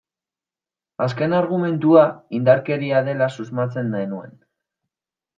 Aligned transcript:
Azken 1.05 1.35
argumentua 1.39 2.05
indarkeria 2.37 3.01
dela 3.09 3.27
susmatzen 3.35 3.93
genuen. 3.99 4.33